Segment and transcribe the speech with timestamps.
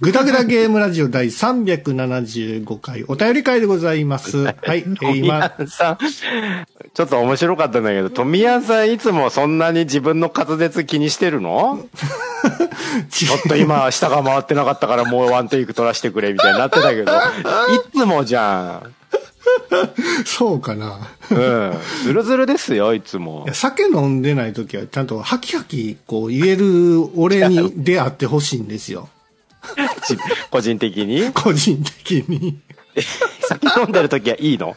[0.00, 4.44] ぐだぐだゲームラジオ第375回お便り会でございます。
[4.62, 4.84] はい。
[5.16, 5.98] 今、谷さん、
[6.94, 11.84] ちょっと面白かったんだけど、富谷さんいつもそんなに自分の滑舌気にしてるの？
[13.10, 17.16] ちょっと今、下が回ってなかったからもうワンテイク取らせてくれみたいになってたけど、 い
[17.92, 18.94] つもじゃん。
[20.24, 21.08] そうかな。
[21.28, 21.72] うん。
[22.04, 23.48] ズルズルですよ、いつも。
[23.52, 29.08] 酒飲んでない時はちゃんとハキハキこう言える俺に出会ってほしいんですよ。
[30.06, 30.16] ち
[30.50, 31.30] 個人的に？
[31.32, 32.58] 個人的に。
[33.48, 34.76] 酒飲んでる時はいいの？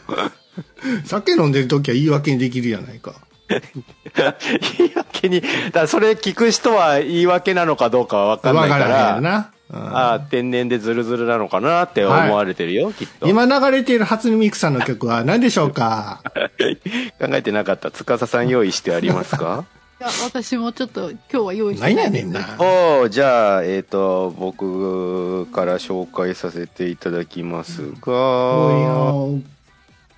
[1.04, 3.14] 酒飲んでる時は言い訳にできるやないか。
[3.48, 5.42] 言い訳に、
[5.72, 9.36] だそれ聞く人は言い訳なのかどうかは分かんないかわからな。
[9.36, 13.26] うんああ、天然でズルズルなのかなって思われてるよ、きっと。
[13.26, 16.20] 今流れている初音ミクさんの曲は何でしょうか？
[17.18, 17.90] 考えてなかった。
[17.90, 19.64] 司さん用意してありますか？
[19.64, 22.56] いや、私もちょっと今日は用意して何ないやねんな。
[22.58, 29.38] おおじゃあ、えっ、と、僕から紹介させていただきますが、お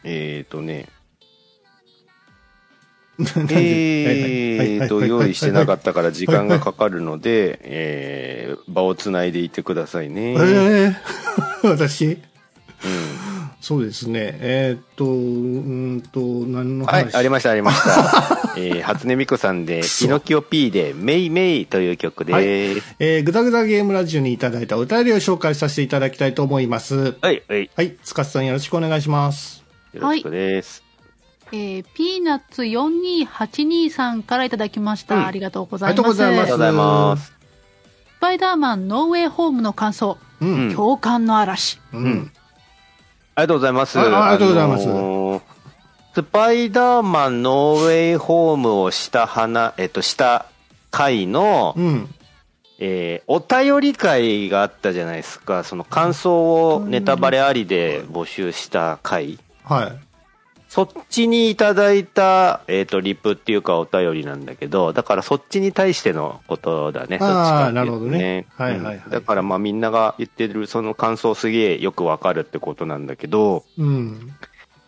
[0.02, 0.88] えっ、とね、
[3.18, 10.32] えーと、用意してなかったから時間がかかるので、えー、場をつないでいてくださいね。
[10.32, 10.94] えー、
[11.68, 12.06] 私？
[12.06, 13.33] うん
[13.64, 14.36] そうですね。
[14.42, 17.04] えーっと、うーんと、何の話？
[17.06, 18.52] はい、ありました、ありました。
[18.60, 22.94] えー、初音ミクさんで、ピノキオ P で、メイメイという曲です。
[22.98, 27.16] えー、ぐだぐだゲームラジオにいただいたお便りを紹介させていただきたいと思います。
[27.22, 27.70] はい、はい。
[27.74, 29.64] はい、つかさんよろしくお願いします。
[29.94, 30.82] よろしくです。
[31.50, 35.14] えー、ピーナッツ42823さんからいただきました。
[35.14, 35.98] うんありがとうございます。
[35.98, 37.32] ありがとうございますありがとうございます。
[38.18, 40.18] スパイダーマンノーウェイホームの感想。
[40.42, 40.44] う。
[40.44, 41.80] うんん共感の嵐。
[41.94, 42.32] ううんん。
[43.34, 43.98] ありがとうございます。
[43.98, 45.42] あありがとうございますのー
[46.14, 50.46] スパイダーマンノーウェイホームをした花、えっと、した
[50.92, 52.14] 回の、うん。
[52.78, 55.64] えーお便り会があったじゃないですか。
[55.64, 59.38] その感想をネタバレありで募集した回。
[59.64, 60.13] はい。
[60.74, 67.18] そっちにいただいた、えっ、と、リプっていうかお便りなんだけど、だからそっちに対してのことだね。
[67.20, 74.32] あーどっちかっていうとなるほどねはいはいはいうんだからまあみんなが言ってるその感想すげえよくわかるってことなんだけど、うん。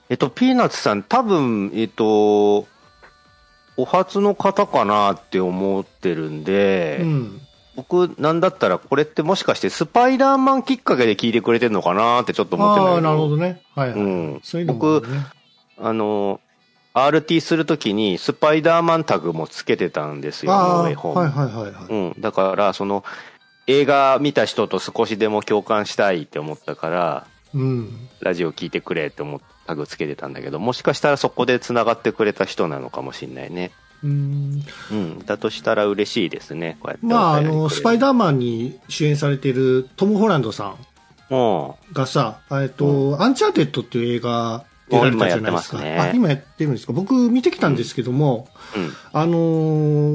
[0.09, 2.67] えっと、ピーナッツさん多分、えっと、
[3.77, 7.41] お初の方かなって思ってるんで、うん。
[7.77, 12.95] 僕なんだったらこれってもしかしてスパイダーマンきっかけで聞いてくれてるのかなってちょっと思ってんだけど。
[12.97, 13.63] ああ、なるほどね。
[13.77, 14.01] はいはい。
[14.01, 15.36] うんそういうのね。
[15.79, 16.41] あの、
[16.95, 21.21] RT するときにスパイダーマンタグもつけてたんですよ、ノーウェはいイホーム。
[21.21, 21.87] はいはいはい。
[21.89, 22.21] うん。
[22.21, 23.05] だから、その、
[23.67, 28.09] 映画見た人と少しでも共感したいって思ったから、うん。
[28.21, 33.73] ラジオ聞いてくれって思ってタグつけてたんだけど、もしかしたらそこで繋がってくれた人なのかもしれないね。
[34.03, 34.63] うん。
[34.91, 35.27] うん。
[35.27, 37.07] だとしたら嬉しいですね、こうやって。
[37.07, 45.79] まあ、あの、スパイダダーマンに主演されているトム・ホランドさんーがさ、えっと、アンチャーテッドっていう映画出られたじゃないですか。
[45.79, 46.93] 今やすねあ、今やってるんですか？
[46.93, 48.83] 僕見てきたんですけども、うん。
[48.85, 48.93] うん。
[49.13, 49.39] あの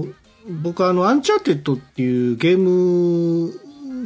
[0.06, 0.14] ー
[0.64, 3.54] 僕あの、アンチャーテッドっていうゲーム、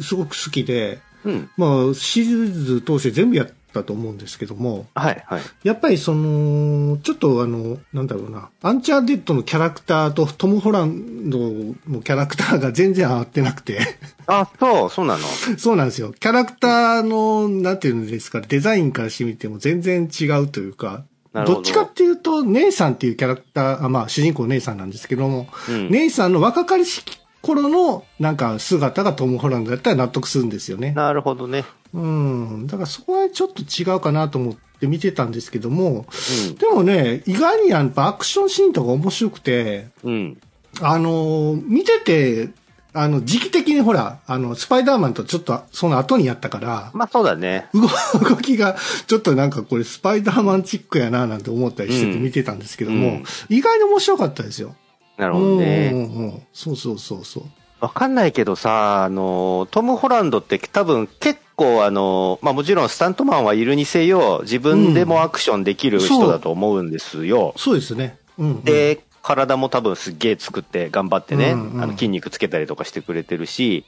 [0.03, 1.49] すごく好きで、うん。
[1.55, 5.41] まあ、シリーズ通して全部やったと思うんですけども、はい、はい。
[5.63, 13.79] やっぱりその、ちょっとあの、なんだろうな、アンチャーテッドのキャラクターとトム・ホランドのキャラクターが全然合ってなくて、
[14.25, 15.23] あ、そう、そうなの？
[15.57, 16.11] そうなんですよ。
[16.13, 21.03] キャラクターの、なんていうんですか、デザインからしてみても全然違うというか、
[21.45, 25.89] どっちかっていうと、ネイサンっていうキャラクター、あまあ、主人公ネイサンなんですけども、うん。
[25.89, 27.03] ネイサンの若かりし
[27.45, 30.93] 頃の、なんか姿がトム・ホランドだったら納得するんですよね。
[30.93, 31.63] なるほどね。
[31.93, 32.67] うん。
[32.67, 36.05] だからそこはちょっと違うかなと思って見てたんですけども、
[36.49, 36.55] うん。
[36.55, 40.37] でもね、意外にやっぱアクションシーンとか面白くて、うん。
[40.81, 42.49] あのー見てて、
[42.97, 47.67] あの、時期的にほら、あの、スパイダーマンとちょっとその後にやったから、まあそうだね。
[47.73, 47.81] 動
[48.29, 54.75] 動きが、ちょっとなんかこれスパイダーマンチックやななんて思ったりしててうん見てたんですけども、うん意外に面白かったですよ。
[55.17, 55.91] なるほどね。
[55.93, 57.43] うんうんうんそうそうそうそう。
[57.79, 67.53] わかんないけどさ、あの、トム・ホランドって多分結構あの、まあもちろんスタントマンはいるにせよ、自分でもアクションできる人だと思うんですよ。
[67.57, 68.17] そうですね。
[68.37, 68.63] うん、うん。
[68.63, 73.85] で、体も多分すっげえ作って頑張ってね、うんうんあの筋肉つけたりとかしてくれてるし、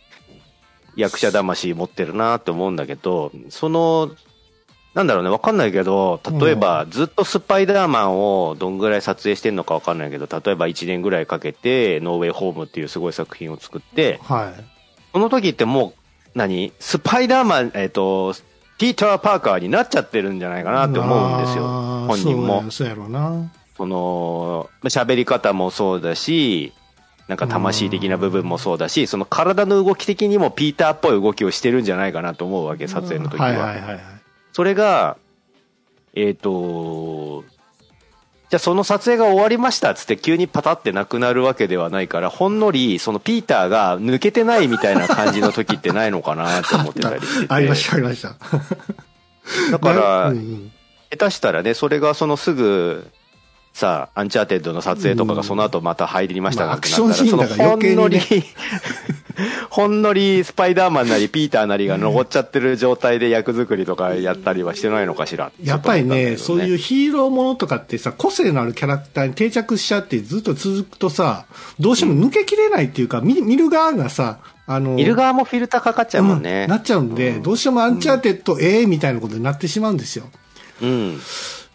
[0.96, 4.12] 役者魂持ってるなって思うんだけど、その、
[4.98, 14.64] なんだろうね、わかんないけど、例えばずっとスパイダーマンをどんぐらい撮影してんのかわかんないけど、例えば1年ぐらいかけて、ノーウェイホームっていうすごい作品を作って、はい。
[15.14, 15.94] その時ってもう、
[16.34, 16.74] 何？
[16.80, 18.34] スパイダーマン、えっ、と、
[18.80, 21.64] ピーター・パーカーになっちゃってるんじゃないかなって思うんですよ。
[22.08, 22.96] 本人もそうや。
[22.96, 23.52] ろうな。
[23.78, 26.74] その、喋り方もそうだし、
[27.28, 33.48] なんか魂的な部分もそうだし、その体の動き的にもピーターっぽい動きをしてるんじゃないかなと思うわけ、撮影の時は。
[33.48, 34.17] はいはいはいはい。
[34.58, 35.18] それが、
[36.16, 37.44] えっ、と、
[38.50, 47.48] じゃあその撮影が終わりましたっつって急にパタってなくなるわけではないから、ほんのりそのピーターが抜けてないみたいな感じの時ってないのかなって思ってたりしてて。
[47.54, 48.30] ありました、ありました。
[49.70, 50.72] だからうんうん
[51.12, 53.12] 下手したらね、それがそのすぐ、
[53.74, 58.44] さあ、アンチャーテッドの撮影とかがその後また入りましたなんてなったら、まあアクションシーンだから余計にね
[59.70, 65.52] ほんのり、スパイダーマンなりピーターなりが残っちゃってる状態で役作りとかやったりはしてないのかしら？
[65.64, 71.46] やっぱりね、そういうヒーローものとかってさ、個性のあるキャラクターに定着しちゃってずっと続くとさ、
[71.80, 76.64] どうしても抜けきれないっていうか、見見る側がさ、あの、見る側もフィルターかかっちゃうもんね。
[76.64, 80.26] うんなっちゃうんで、どうしてもアンチャーテッド、ええみたいなことになってしまうんですよ。
[80.82, 81.20] うん。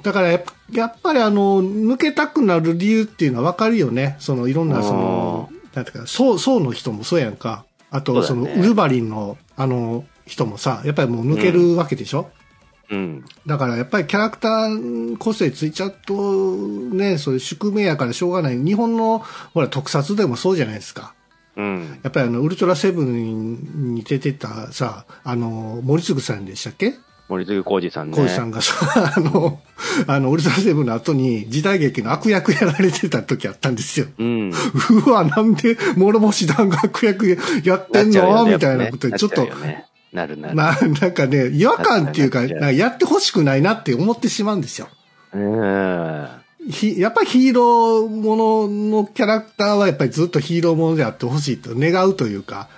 [0.02, 0.28] だから
[0.72, 4.16] やっぱりあの、抜けたくなる理由っていうのはわかるよね。
[4.18, 7.64] そのいろんなその、なんていうか、ソー、ソーの人もそうやんか。
[7.90, 12.30] あと、その、ウルヴァリンのあの人もさ、やっぱりもう抜けるわけでしょ、
[12.90, 13.24] うん。
[13.46, 18.56] だからやっぱりキャラクター個性ついちゃうと、ね、そういう宿命やからしょうがない。
[18.56, 19.18] 日本の、
[19.52, 21.14] ほら、特撮でもそうじゃないですか。
[21.56, 21.98] うん。
[22.02, 26.94] やっぱりあの、ウルトラセブンに出てたさ、あの、森次さんでしたっけ？
[27.28, 28.16] 森次浩二さんね。
[28.16, 28.74] 浩二さんがさ、
[29.16, 29.60] あの、
[30.06, 34.06] あの、ウルトラセブンの後に時代劇の悪役やられてた時あったんですよ。
[34.18, 34.52] うん。
[35.06, 39.48] うわ、なんで、諸星団が悪役やってんの、みたいなことで、ちょっと、
[40.12, 40.54] なるなる。
[40.54, 44.88] な、なんかね、違和感っていうか、なかやってほしくないなって思ってしまうんですよ。
[45.32, 46.28] うん。
[46.70, 52.68] ひやっぱりヒーローもののキャラクターはやっぱりずっとヒーローものであってほしいと願うというか、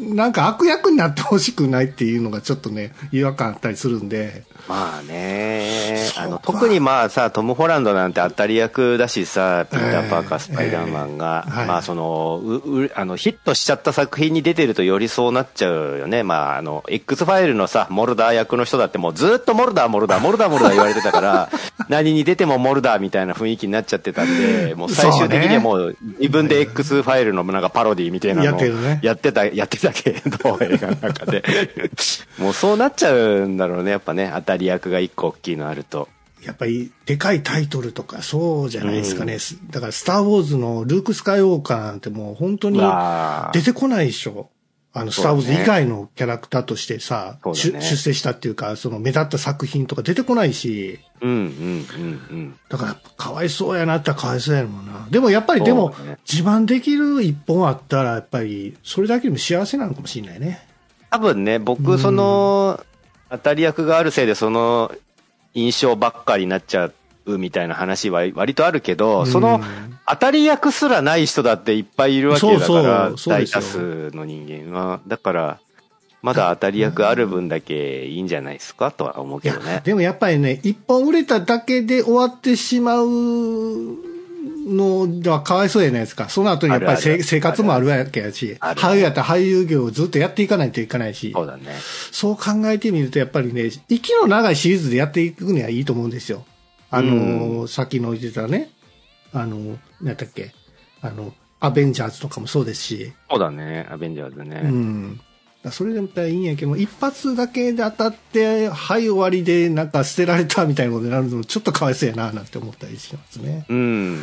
[0.00, 4.44] なんか悪役になってほしくないっていうのがちょっとね、違和感あったりするんで。
[4.68, 11.66] まあね、あの、特にまあさ、トム・ホランドなんて当たり役だしさ、ピーター・パーカー、スパイダーマンが、ええはい。
[11.66, 16.22] まあその、う、う、あの、ヒットしちゃった作品に出てるとよりそうなっちゃうよね。
[16.22, 21.50] まああの、X ファイルのさ、モルダー役の人だってもうずっとモルダー、モルダー、モルダー、モルダー言われてたから、
[21.90, 29.00] 何に出てもモルダーみたいな雰囲気になっちゃってたんで、もう最終的にはもう自分で X ファイルのなんかパロディみたいなのやってるね。
[29.02, 31.44] やってた、やってたけど、映画の中で。
[32.38, 36.08] もうそうなっちゃうんだろうね、やっぱね、当たり役が一個大きいのあると。
[36.44, 39.38] やっぱり、でかいタイトルとか、そうじゃないですかね。
[39.70, 42.80] だから、スター・ウォーズのルーク・スカイウォーカーなんてもう本当に
[43.52, 44.50] 出てこないでしょ。
[44.96, 51.46] あの、スター・ウォーズ以外のキャラクターとしてさ、ね出出世したっていうか、その目立った作品とか出てこないし、うんうんうん
[52.30, 52.58] うん。
[52.68, 55.08] だから、かわいそうやなってかわいそうやもんな。
[55.10, 55.92] でもやっぱり、でも
[56.30, 60.64] 自慢できる一本あったら、やっぱり、それだけでも幸せなのかもしれないね。
[61.10, 62.80] 多分ね、僕、その、
[63.30, 64.92] 当たり役があるせいで、その、
[65.54, 66.92] 印象ばっかりになっちゃ
[67.26, 69.60] うみたいな話は割とあるけど、その、
[70.06, 75.00] 当たり役すらない人だっていっぱいいるわけだから、大多数の人間は。
[75.06, 75.58] だから、
[76.22, 79.82] まだ当たり役ある分だけいいんじゃないですかとは思うけどね、。
[79.84, 83.06] でもやっぱりね、一本売れただけで終わってしまう
[84.66, 86.30] のではかわいそうじゃないですか。
[86.30, 91.64] その後にやっぱり生活もあるわけやし、俳優やったら俳優業をずっとやっていかないといけないし、そうだね。
[92.10, 96.44] そう考えてみるとやっぱりね、息の長いシリーズでやっていくにはいいと思うんですよ。
[96.96, 98.70] あの、さっきの言ってたね、
[99.32, 100.52] あの、何だっけ、
[101.00, 104.60] あの、アベンジャーズとかもそうですし、そうだね、アベンジャーズね。
[104.64, 105.20] うん。
[105.70, 113.64] それでもいいんやけど、一発だけで当たって、はい、終わりで、なんか捨てられたみたいなことになるのも、ちょっとかわいそうやな、なんて思ったりしますね。
[113.70, 114.22] うん。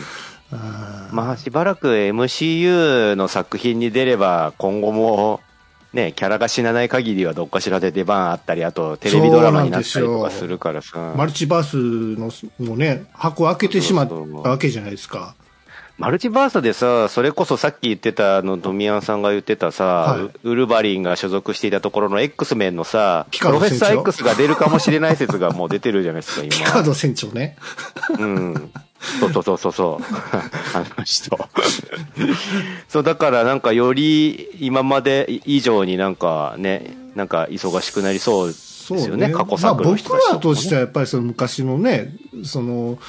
[0.51, 5.39] あーまあしばらく MCU の作品に出れば今後も
[5.93, 11.13] ね、キャラが死なない限りはどっかしらで出番あったり、あとテレビドラマになったりとかするからさ。
[11.17, 11.75] マルチバース
[12.17, 12.31] の、
[12.65, 15.35] もうね、箱開けてしまったわけじゃないですか。
[15.97, 26.49] マルチバースでさ、それこそさっき言ってたあの、ドミアンさんが言ってたさ、はいウウルヴァリンが所属していたところの X メンのさ、プロフェッサー X が出るかもしれない説がもう出てるじゃないですか、今。
[26.57, 27.55] ピカード船長ね。
[28.17, 28.71] うん。
[29.19, 30.03] そうそうそうそうそう。
[30.75, 31.37] あの人。
[32.87, 42.99] そう、だからなんかより今まで以上になんかね、なんか忙しくなりそうですよね、過去まあ作の人僕たちもねらとしてはやっぱりその昔のね、その、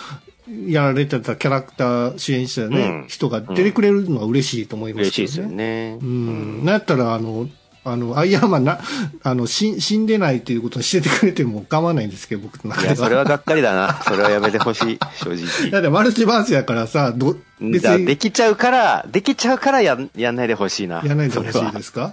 [0.67, 5.27] やられてたキャラクター主演したね、うん人が出てくれるのは嬉しいと思いますけどね。
[5.27, 5.99] 嬉しいですよね。
[6.01, 6.65] うん。
[6.65, 7.49] なんやったら、あの、
[7.85, 8.79] あの、アイアンマンな、
[9.25, 13.07] あの、死死んでないっていうことをしててくれても構わないんですけど、僕の中いや、では。
[13.07, 14.01] それはがっかりだな。
[14.05, 15.71] それはやめてほしい、正直。
[15.73, 20.97] だってマルチバースやからさ、ど、別にできちゃうから、できちゃうからやん、やんないでほしいな。
[20.97, 22.13] やらないでほしいですか？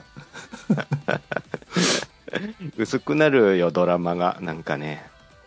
[2.78, 4.38] 薄くなるよ、ドラマが。
[4.42, 5.06] なんかね。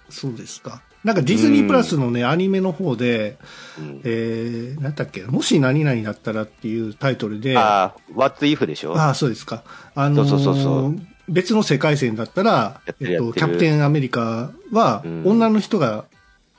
[0.08, 0.82] そうですか。
[1.04, 3.36] なんかディズニープラスのね、アニメの方で、
[3.78, 8.96] うんえー、なんだっけ、もし何々だったらっていうタイトルで、ああ、What If でしょ？
[8.96, 9.64] ああ、そうですか。
[9.94, 10.96] あのーそうそうそう
[11.28, 16.04] 別の世界線だったら、やっえっと、キャプテンアメリカはう、ん女の人が、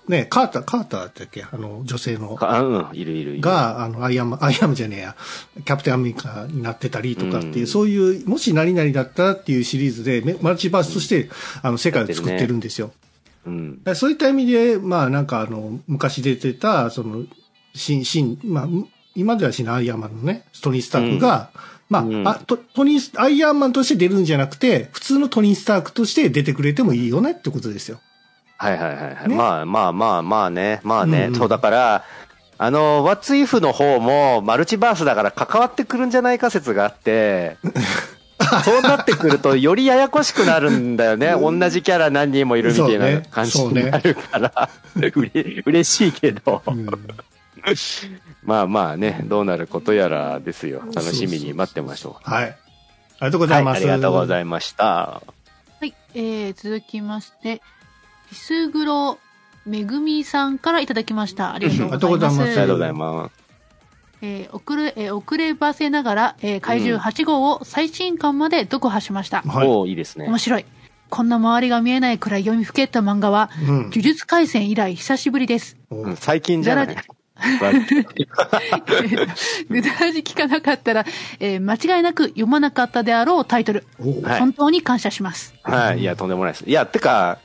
[0.08, 1.46] ね、カーター、カーターだったっけ？
[1.50, 2.36] あの、女性の。
[2.36, 3.40] かうん、いるいる。
[3.40, 5.16] が、あの、アイアン、アイアンじゃねえや、
[5.64, 11.30] キャプテンアメリカになってたりとかっていう、うんそういう、もし何々だったらっていうシリーズで、めマルチバースとして、
[11.62, 12.92] あの、世界を作ってるんですよ。
[13.46, 13.82] うん。
[13.96, 17.24] そういった意味で、まあなんかあの、昔出てた、その、
[17.76, 21.52] 新、新、まあ、む今ではしないアイアンマンのね、トニー・スタークが、
[21.90, 28.00] まあ、うんあト、トニー、アイアンマンとして出るんじゃなくて、普通のトニー・スタークとして出てくれてもいいよねってことですよ。
[28.58, 29.28] はいはいはいはい。
[29.28, 30.80] ねまあまあまあまあね。
[30.84, 31.26] まあね。
[31.26, 32.04] うんうんそうだから、
[32.58, 37.58] あの、What's If の方もマルチバースだから関わってくるんじゃないか説があって、
[38.64, 41.32] そうなってくるとよりややこしくなるんだよね。
[41.32, 45.12] 同じキャラ何人もいるみたいな感じになるから、うれ
[45.66, 46.62] 嬉しいけど。
[46.66, 46.88] うん
[48.44, 50.82] まあまあね、どうなることやらですよ。
[50.94, 52.30] 楽しみに待ってましょう。
[52.30, 52.46] はい。
[52.46, 52.58] あり
[53.20, 53.78] がとうござはいい、ます。
[53.78, 54.86] ありがとうございいました。
[54.86, 57.62] はい、えー、続きまして、
[58.30, 59.20] ピスグロ
[59.66, 61.54] めぐみさんからいただきました。
[61.54, 62.42] ありがとうございます。
[62.42, 63.43] あありがとうございます。
[64.26, 69.42] えー遅れ、えー遅ればせながら、えー怪獣8号を最新刊まで読破しました。
[69.42, 70.38] はいおーいいですね面。
[70.38, 70.66] 白い。
[71.10, 75.78] こんな周りが見えないくらい読みふけった漫画は、うん呪術廻戦以来久しぶりです。
[75.92, 76.96] うん最近じゃない？
[79.70, 81.06] ぐだらじ聞かなかったら、
[81.40, 83.86] えー間違いなく読まなかったであろうタイトル。
[84.40, 85.54] 本当に感謝します。
[85.64, 86.00] はい。
[86.00, 86.64] いや、とんでもないです。
[86.66, 87.40] いや、てか、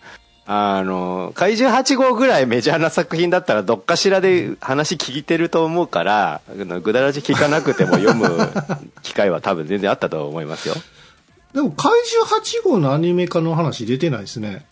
[0.50, 6.40] あの、怪獣8号ぐらいメジャーな作品だったらどっかしらで話聞いてると思うから、
[6.82, 8.48] ぐだらじ聞かなくても読む
[9.02, 10.74] 機会は多分全然あったと思いますよ。
[11.52, 14.64] でも、怪獣8号のアニメ化の話出てないですね。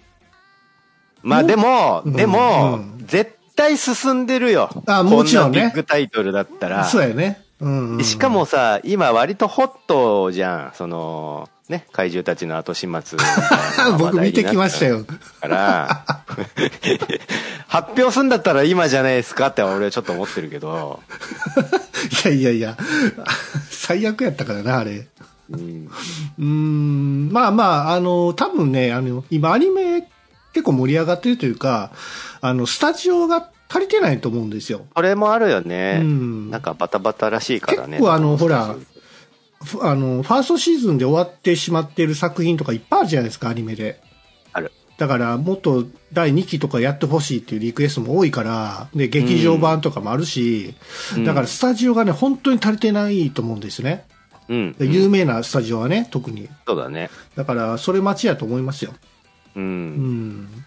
[1.22, 4.70] まあでも、うんでも、うん絶対進んでるよ。
[4.86, 6.86] あもちろんねこなビッグタイトルだったら。
[6.86, 7.42] そうやね。
[7.60, 8.04] うん、うん。
[8.04, 10.72] しかもさ、今割とホットじゃん。
[10.74, 13.18] その、ね、怪獣たちの後始末
[13.98, 15.04] 僕見てきましたよ。
[15.40, 16.04] から、
[17.66, 21.00] 発表すんだったら今じゃないですかって俺はちょっと思ってるけど、
[22.24, 22.76] いやいやいや、
[23.68, 25.08] 最悪やったからな、あれ。
[25.50, 25.90] うん、
[26.38, 30.08] うーん、まあまあ、あの、多分ね、あの、今アニメ
[30.52, 31.90] 結構盛り上がってるというか、
[32.40, 34.86] あの、スタジオが足りてないと思うんですよ。
[34.94, 35.98] それもあるよね。
[36.00, 37.98] うんなんかバタバタらしいからね。
[37.98, 38.86] 結構あのほらふ
[39.80, 44.00] あの、ファーストシーズンで終わってしまってる作品とかいっぱいあるじゃないですか、アニメで。
[44.52, 44.72] ある。
[44.98, 50.74] だから、もっと第2期とかやってほしいっていうリクエストも多いから、で、劇場版とかもあるし、
[51.16, 54.06] うんだからスタジオがね、本当に足りてないと思うんですね。
[54.48, 54.72] うん。
[54.74, 56.48] で有名なスタジオはね、特に。
[56.66, 57.10] そうだね。
[57.34, 58.92] だから、それ待ちやと思いますよ。
[59.54, 59.60] う。
[59.60, 60.64] うんん。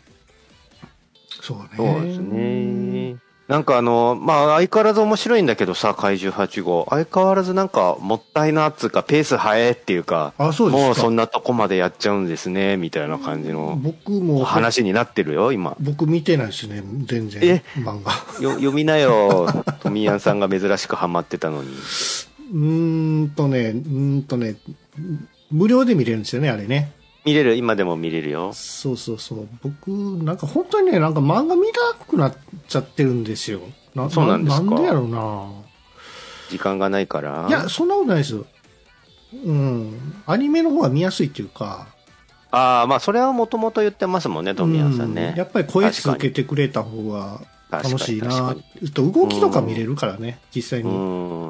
[1.42, 1.70] そうね。
[1.78, 3.29] そうですね。
[3.50, 6.86] なんかあの、まあ相変わらず面白いんだけどさ、怪獣8号。
[6.88, 15.76] 相変わらずなんかもったいなっつうか、ペース早いっていうか、あそうですかもうそんなとこまでやっちゃうんですね、みたいな感じの僕も、話になってるよ、今。
[15.80, 17.42] 僕見てないですね、全然。
[17.44, 17.64] え？
[17.78, 18.12] 漫画。
[18.40, 19.48] よ読みなよ、
[19.82, 21.70] トミヤンさんが珍しくハマってたのに。
[22.54, 24.58] うーんとね、うーんとね、
[25.50, 26.92] 無料で見れるんですよね、あれね。
[27.26, 28.54] 見れる、今でも見れるよ。
[28.54, 29.48] そうそうそう。
[29.62, 29.90] 僕、
[30.24, 32.34] なんか本当にね、なんか漫画見たくなっ
[32.68, 33.62] ちゃってるんですよ。
[33.96, 34.64] なそうなんですか？
[34.64, 35.48] なんでやろうな
[36.50, 37.46] 時間がないから。
[37.50, 38.46] いや、そんなことないですよ。
[39.46, 40.14] うん。
[40.26, 41.88] アニメの方が見やすいっていうか。
[42.52, 45.30] ああ、まあそれはもともと言ってますもんね、トミヤンさんね。
[45.34, 48.56] うんやっぱり声続けてくれた方が楽しいな。
[48.94, 50.92] と動きとか見れるからね、実際うに。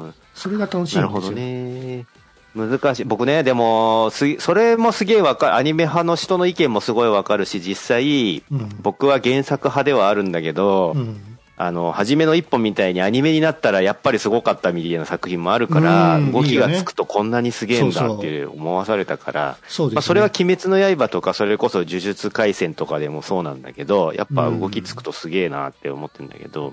[0.08, 0.14] ん。
[0.34, 1.00] それが楽しいんですよ。
[1.02, 2.04] なるほどね。
[2.54, 3.04] 難しい。
[3.04, 5.54] 僕ね、でも、すそれもすげえわかる。
[5.54, 8.68] アニメ派の人の意見もすごいわかるし、実際、うん。
[8.82, 11.30] 僕は原作派ではあるんだけど、うん。
[11.62, 19.88] あの、初めの一本みたいにアニメになったらやっぱりすごかったみたいな作品もあるから、うん動きがつくとこんなにすげえんだって思わされたから、そ。
[19.90, 26.72] まあ、それは鬼滅の刃とか、それこそ呪術廻戦とかでもそうなんだけど、やっぱ動きつくとすげえなって思ってんだけど、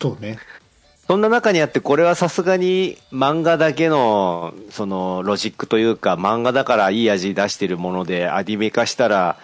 [0.00, 0.38] そうね。
[1.06, 9.36] そんな中にあって、これはさすがに漫画だけの、その、ロジックというか、漫画だからいい味出してるもので、アニメ化したら、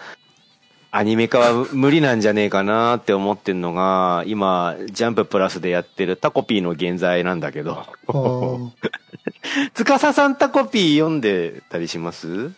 [0.89, 7.85] アニメ化は無理なんじゃねえかなって思ってんのが、今、ジャンププラスでやってるタコピーの現在なんだけど、
[9.75, 12.51] つかささんタコピー読んでたりします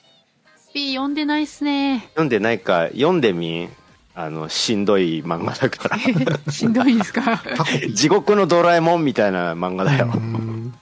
[0.73, 2.05] ？P 読んでないっすね。
[2.11, 3.69] 読んでないか、読んでみ
[4.15, 5.97] あの、しんどい漫画だから。
[6.51, 7.41] しんどいですか？
[7.93, 10.11] 地獄のドラえもんみたいな漫画だよ。
[10.13, 10.73] うん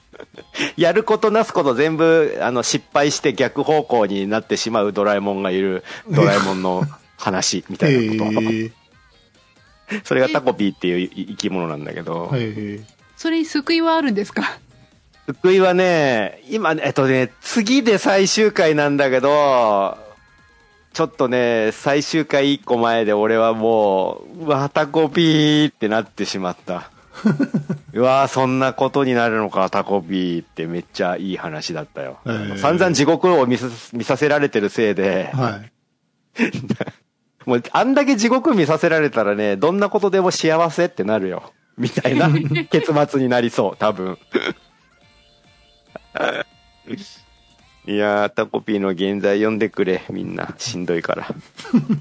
[0.78, 6.84] やることなすこと全部、あの、失敗して逆方向になってしまうドラえもんがいる、ドラえもんの
[7.18, 8.40] 話みたいなこと。
[8.42, 8.72] えー
[10.06, 12.80] それがタコピーっていう生き物なんだけど、はい。
[13.18, 14.58] それに救いはあるんですか？
[15.28, 19.98] 福井はね、今、えっとね、次で最終回なんだけど、
[20.94, 26.92] ちょっとね、最終回一個前で俺はもう、うわ、タコピーってなってしまった。
[27.94, 32.20] うわそんなことになるのか、タコピーってめっちゃいい話だったよ。
[32.26, 35.72] へー散々地獄を見さ見させられてるせいで、はい。
[37.46, 41.54] もうあんだけ地獄見させられたらね、どんなことでも幸せってなるよ。
[41.78, 42.30] みたいな
[42.70, 44.18] 結末になりそう、多分。
[47.88, 50.54] いやー、タコピーの現在読んでくれ、みんな。
[50.60, 51.28] しんどいから。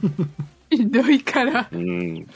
[0.71, 1.69] ひどいから。
[1.73, 2.27] うん。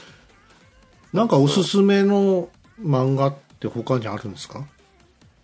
[1.13, 2.49] なんかおすすめの
[2.83, 4.65] 漫画って他にあるんですか？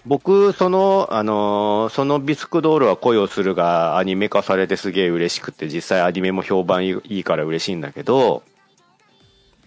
[0.07, 8.43] 僕、その、あのーそのビスクドールは恋をするがアニメ化されてすげえ嬉しくて、実際アニメも評判いいから嬉しいんだけど、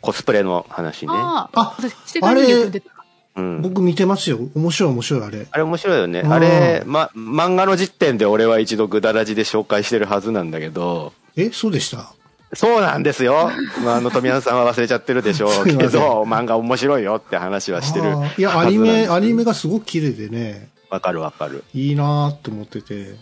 [0.02, 1.14] コスプレの話ね。
[1.14, 2.90] ああ、あ私、してから読んでた。
[3.36, 3.62] うん。
[3.62, 4.40] 僕見てますよ。
[4.56, 5.48] 面白い面白いあれ。
[5.52, 6.20] あれ面白いよね。
[6.22, 12.14] うんあれ、ま、漫画の時点で俺は一度グダラジで紹介してるはずなんだけど、え、そうでした？
[12.56, 13.50] そうなんですよ。
[13.84, 19.52] まあ、あの、富山さんは忘れちゃってるでしょう けど、漫画面白いよって話はしてるいや、アニメ、 アニメが。
[19.52, 21.64] がすごく綺麗でね、わかるわかる。
[21.74, 23.16] いいなーって思ってて。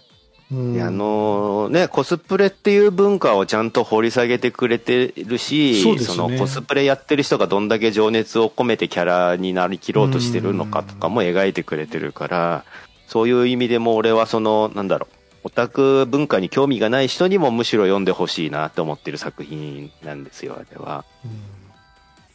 [0.54, 12.66] あのね、コスプレっていう文化をちゃんと掘り下げてくれてるし、そねのコスプレやってる人がどんだけ情熱を込めてキャラになりきろうとしてるのかとかも描いてくれてるから、
[13.08, 15.16] そういう意味でも俺はその、なんだろう、
[15.46, 21.06] オタク文化に興味がない人にもむしろ読んでほしいなって思ってる作品なんですよ、あれは。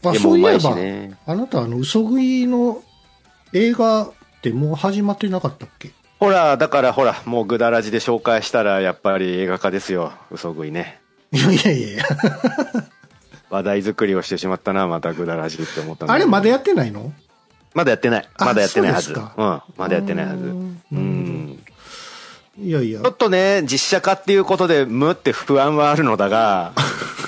[0.05, 1.19] あ、でもうまいしそういえば、ね。
[1.27, 2.83] あなた、あの、嘘食いの
[3.53, 5.91] 映画ってもう始まってなかったっけ？
[6.19, 11.01] ほら、だからほら、もうグダラジで紹介したらやっぱり映画化ですよ、嘘食いね。
[11.33, 12.05] いやいやいや。
[13.51, 17.13] 話題作りをしてしまったな、またグダラジって思ったあれまだやってないの？
[17.75, 18.29] まだやってない。
[18.39, 19.13] あまだやってないはず。
[19.13, 19.63] そううん。
[19.77, 20.39] まだやってないはず。
[20.45, 20.49] う
[20.93, 20.99] うん
[21.51, 21.63] ん。
[22.59, 23.11] いやいやちょ。
[23.11, 26.73] っとね、実写化っていうことで、むって不安はあるのだが、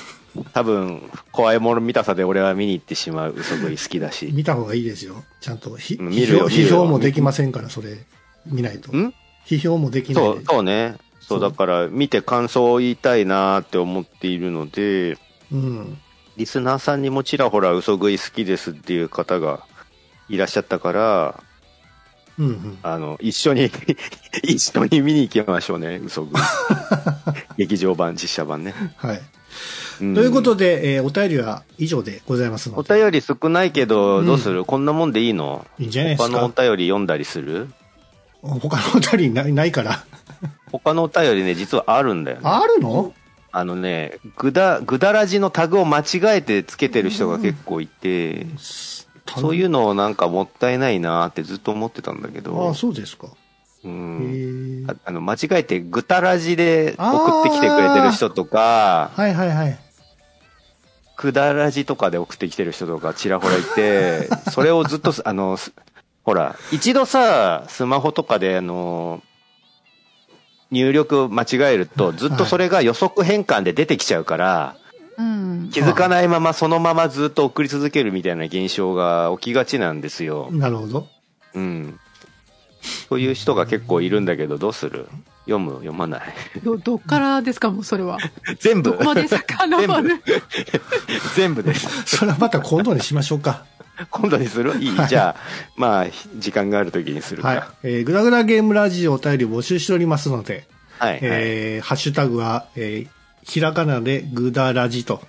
[0.53, 4.31] 多分、怖いもの見たさで俺は見に行ってしまう嘘食い好きだし。
[4.33, 5.23] 見た方がいいですよ。
[5.39, 7.97] ちゃんとひうん見るよ批評もできませんから、それ、
[8.45, 8.91] 見ないと。
[8.95, 9.13] ん？
[9.45, 10.45] 批評もできないそう、で。
[10.45, 10.95] そうね。
[11.21, 15.17] そう、だから、見て感想を言いたいなって思っているので、
[15.51, 15.97] うん。
[16.37, 19.65] リスナーさんにもちらほら嘘食い好きですっていう方が
[20.29, 21.43] いらっしゃったから、
[22.37, 22.77] うんうん。
[22.83, 23.69] あの、一緒に、
[24.43, 26.41] 一緒に見に行きましょうね、嘘食い。
[27.57, 28.73] 劇場版、実写版ね。
[28.97, 29.21] はい。
[30.01, 32.95] うんということで、えーお便りは以上でございますのおで。
[32.95, 35.65] 便り少ないけど、うんどうする、こんなもんでいいの？
[35.77, 36.61] いいんじゃないです他のおか。
[36.63, 37.67] 便り読んだりする？
[38.41, 40.03] 他のお便りないないから。
[40.71, 42.43] 他のお便りね、実はあるんだよね。
[42.45, 43.13] あるの？
[43.51, 48.45] あのね、ぐだ、ぐだらじのタグを間違えてつけてる人が結構いて、
[49.27, 53.27] そういうのをなんかもったいないなってずっと思ってたんだけあどあ、、そうですか。
[53.83, 54.83] うへん。
[54.87, 54.95] えあ。
[55.05, 59.79] あの、間違えてぐたらじで送ってきてくれてる人とか、はいはいはい。
[61.15, 65.73] くだらじとかで送ってきてる人とかちらほらいて、それをずっと、 あの、す
[66.29, 69.23] ほら、一度さ、スマホとかで、あの、
[70.69, 74.75] 入力間違えると、ずっとそれが予測変換で出てきちゃうから、
[75.17, 75.69] うん。
[75.73, 80.49] 気づかないままそのままずっと送り続けるみたいな現象が起きがちなんですよ。
[80.51, 81.07] なるほど。
[81.55, 81.99] うん。
[83.09, 85.07] そういう人が結構いるんだけど、どうする？
[85.45, 86.21] 読む読まない
[86.63, 88.19] ど、どっからですかもうそれは。
[88.61, 90.21] 全部どこまで遡る？
[91.35, 92.03] 全部です。
[92.17, 93.65] それはまた今度にしましょうか。
[94.09, 94.77] 今度にする？
[94.79, 95.41] いい、はいじゃあ、
[95.75, 96.07] まあ、
[96.37, 97.47] 時間がある時にするか。
[97.49, 97.63] はい。
[97.83, 101.11] えー、ぐだぐだゲームラジオお便り募集しておりますので、はい。
[101.11, 103.07] はいえーハッシュタグは、えー
[103.41, 105.21] ひらがなでぐだラジと、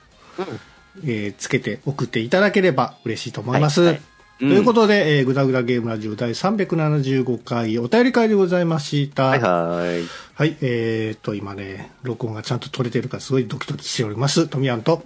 [1.05, 3.81] えーつけて送っていただければ嬉しいと思います。
[3.81, 4.03] はいはい
[4.41, 9.25] ということで、えー、ぐだぐだゲームラジオ第375回お便り会でございました。
[9.27, 10.03] はいはい。
[10.35, 14.49] はい、えー、っと、今ね、録音がちゃんと取れてるかすごいドキドキしております。
[14.49, 15.03] トミヤンと。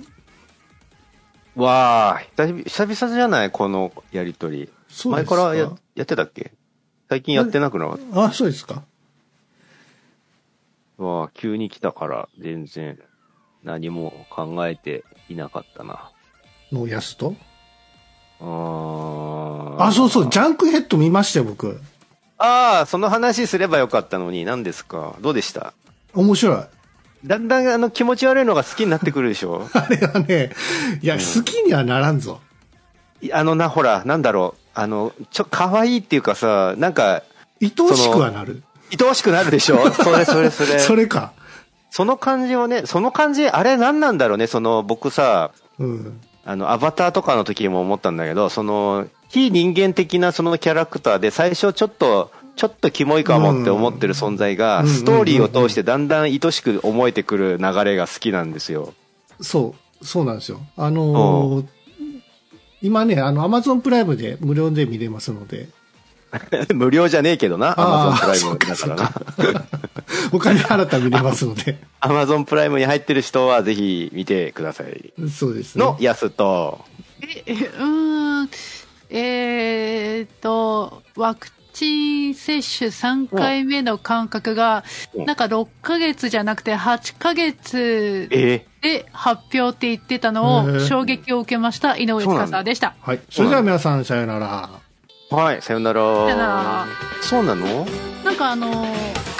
[1.56, 4.68] わあ、久々じゃないこのやりとり。
[4.88, 6.52] そうですか前からややってたっけ？
[7.08, 8.82] 最近やってなくなかったあ、そうですか。
[10.98, 12.98] わあ、急に来たから全然
[13.62, 16.10] 何も考えていなかったな。
[16.72, 17.34] のやすと？
[18.40, 21.80] あーあ、そうそう、ジャンクヘッド見ましたよ、僕。
[22.38, 25.14] ああ、その話すればよかったのに、何ですか？
[25.20, 25.72] どうでした？
[26.14, 26.64] 面白い。
[27.24, 29.68] だんだんあの気持ち悪いのが好きになってくるでしょ？
[29.72, 30.50] あれはね、
[31.02, 32.40] いや、好きにはならんぞ。
[33.22, 34.60] いあのな、ほら、なんだろう。
[34.74, 37.22] あの、ちょ、可愛いっていうかさ、なんか、
[37.62, 38.62] 愛おしくはなる。
[39.00, 39.90] 愛おしくなるでしょ？
[39.92, 40.78] それそれそれ。
[40.80, 41.32] それか。
[41.90, 46.20] その感じをね、その感じ、あれ何なんだろうね、その、僕さ、うん。
[46.44, 58.94] あの、アバターとかの時も思ったんだけど、その、非人間的なそのキャラクターで最初ちょっと、ちょっとキモいかもって思ってる存在が、うんストーリーを通してだんだん愛しく思えてくる流れが好きなんですよ。
[59.40, 60.60] そう、そうなんですよ。
[60.76, 61.66] あのー
[62.82, 65.70] 今ね、あの、アマゾンプライムで無料で見れますので、
[66.74, 69.12] 無料じゃねえけどな、アマゾンプライムだからな。
[70.32, 75.14] お金払ったら見れますので、アマゾンプライムに入ってる人はぜひ見てください。
[75.30, 75.84] そうですね。
[75.84, 76.84] のやすと、
[77.22, 78.50] え、えうーん、
[79.08, 84.84] えーっと、ワクチン接種3回目の間隔が、
[85.14, 92.94] うんなんか6ヶ月じゃなくて8ヶ月えで発表って言ってたのを衝撃を受けました井上司でした。
[93.00, 93.20] はい。
[93.30, 94.70] それでは皆さん、さよなら。
[95.30, 96.00] はい、さよなら。
[96.02, 96.86] さよなら
[97.22, 97.86] そうなの？
[98.24, 99.33] なんかあのー